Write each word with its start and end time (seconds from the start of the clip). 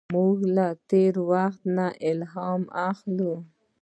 موږ 0.13 0.37
له 0.55 0.67
تېر 0.89 1.13
وخت 1.31 1.61
نه 1.77 1.87
الهام 2.09 2.63
اخلو. 2.89 3.33